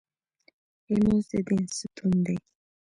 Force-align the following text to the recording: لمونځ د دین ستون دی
لمونځ 0.91 1.23
د 1.29 1.33
دین 1.47 1.63
ستون 1.77 2.13
دی 2.25 2.37